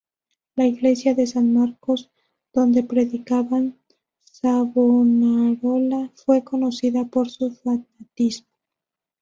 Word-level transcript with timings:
La 0.55 0.65
iglesia 0.65 1.13
de 1.13 1.27
San 1.27 1.53
Marcos 1.53 2.09
donde 2.53 2.81
predicaba 2.81 3.61
Savonarola 4.23 6.11
fue 6.25 6.43
conocida 6.43 7.05
por 7.05 7.29
su 7.29 7.51
fanatismo. 7.51 8.47